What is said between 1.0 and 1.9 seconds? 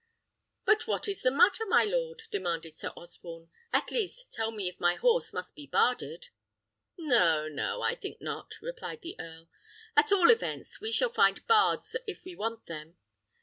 is the matter, my